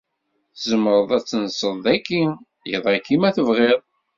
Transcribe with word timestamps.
Tzemreḍ 0.55 1.09
ad 1.17 1.23
tenseḍ 1.29 1.75
dagi 1.83 2.23
iḍ-agi 2.75 3.15
ma 3.19 3.29
tebɣiḍ. 3.35 3.81